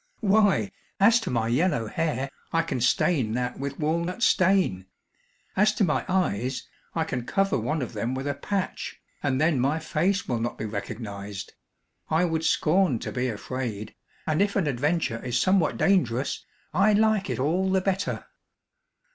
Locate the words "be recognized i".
10.57-12.25